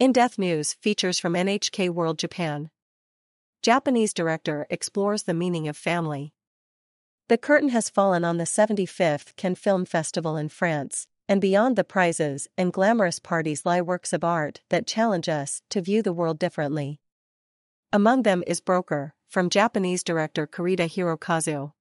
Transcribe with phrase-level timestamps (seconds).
[0.00, 2.70] In-depth news features from NHK World Japan.
[3.60, 6.32] Japanese director explores the meaning of family.
[7.28, 11.84] The curtain has fallen on the 75th Cannes Film Festival in France, and beyond the
[11.84, 16.38] prizes and glamorous parties lie works of art that challenge us to view the world
[16.38, 16.98] differently.
[17.92, 21.72] Among them is Broker, from Japanese director Koreeda Hirokazu.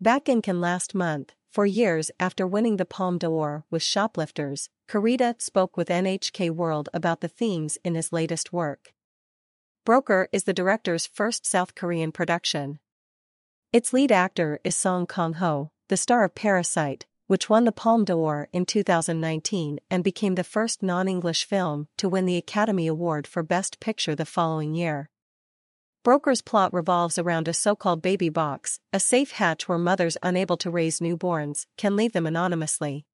[0.00, 5.40] Back in Cannes last month, for years after winning the Palme d'Or with Shoplifters, Koreeda
[5.40, 8.92] spoke with NHK World about the themes in his latest work.
[9.82, 12.78] Broker is the director's first South Korean production.
[13.72, 18.48] Its lead actor is Song Kang-ho, the star of Parasite, which won the Palme d'Or
[18.52, 23.80] in 2019 and became the first non-English film to win the Academy Award for Best
[23.80, 25.08] Picture the following year.
[26.06, 30.70] Broker's plot revolves around a so-called baby box, a safe hatch where mothers unable to
[30.70, 33.04] raise newborns can leave them anonymously.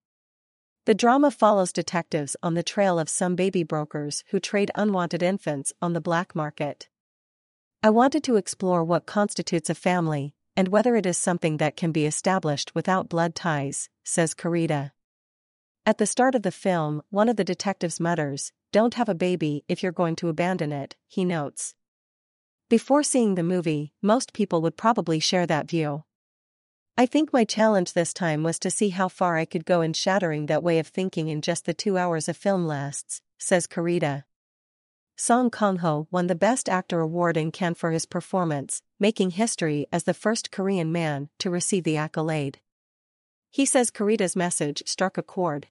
[0.84, 5.72] The drama follows detectives on the trail of some baby brokers who trade unwanted infants
[5.80, 6.90] on the black market.
[7.82, 11.92] I wanted to explore what constitutes a family, and whether it is something that can
[11.92, 14.90] be established without blood ties, says Koreeda.
[15.86, 19.64] At the start of the film, one of the detectives mutters, Don't have a baby
[19.66, 21.74] if you're going to abandon it, he notes.
[22.72, 26.04] Before seeing the movie, most people would probably share that view.
[26.96, 29.92] I think my challenge this time was to see how far I could go in
[29.92, 34.24] shattering that way of thinking in just the two hours a film lasts, says Koreeda.
[35.18, 40.04] Song Kang-ho won the Best Actor award in Cannes for his performance, making history as
[40.04, 42.58] the first Korean man to receive the accolade.
[43.50, 45.66] He says Koreeda's message struck a chord.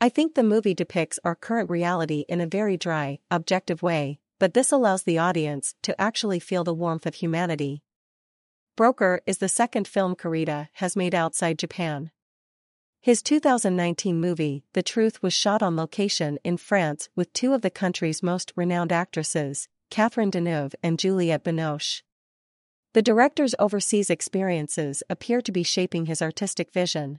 [0.00, 4.54] I think the movie depicts our current reality in a very dry, objective way, but
[4.54, 7.84] this allows the audience to actually feel the warmth of humanity,
[8.80, 12.10] Broker is the second film Koreeda has made outside Japan.
[13.02, 17.68] His 2019 movie, The Truth, was shot on location in France with two of the
[17.68, 22.02] country's most renowned actresses, Catherine Deneuve and Juliette Binoche.
[22.94, 27.18] The director's overseas experiences appear to be shaping his artistic vision.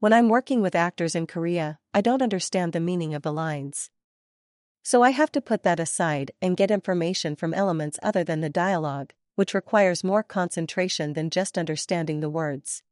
[0.00, 3.88] When I'm working with actors in Korea, I don't understand the meaning of the lines.
[4.90, 8.48] So I have to put that aside and get information from elements other than the
[8.48, 12.82] dialogue, which requires more concentration than just understanding the words.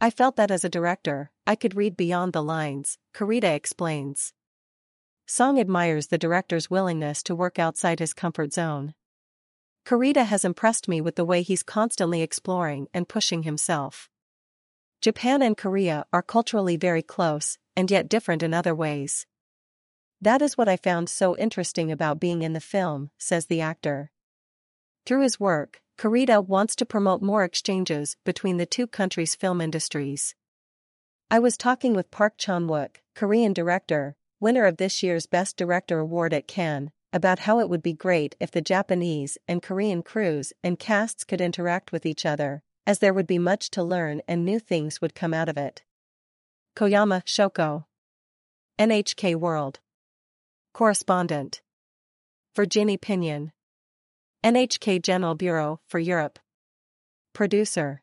[0.00, 4.32] I felt that as a director, I could read beyond the lines, Koreeda explains.
[5.26, 8.94] Song admires the director's willingness to work outside his comfort zone.
[9.84, 14.08] Koreeda has impressed me with the way he's constantly exploring and pushing himself.
[15.02, 19.26] Japan and Korea are culturally very close, and yet different in other ways.
[20.22, 24.12] That is what I found so interesting about being in the film, says the actor.
[25.04, 30.36] Through his work, Koreeda wants to promote more exchanges between the two countries' film industries.
[31.28, 36.32] I was talking with Park Chan-wook, Korean director, winner of this year's Best Director Award
[36.32, 40.78] at Cannes, about how it would be great if the Japanese and Korean crews and
[40.78, 44.60] casts could interact with each other, as there would be much to learn and new
[44.60, 45.82] things would come out of it.
[46.76, 47.86] Koyama Shoko
[48.78, 49.80] NHK World
[50.74, 51.60] Correspondent.
[52.56, 53.52] Virginie Pinion.
[54.42, 56.38] NHK General Bureau for Europe.
[57.34, 58.00] Producer